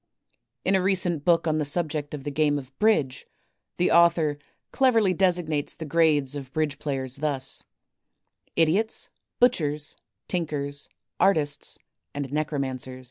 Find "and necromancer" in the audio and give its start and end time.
12.15-12.99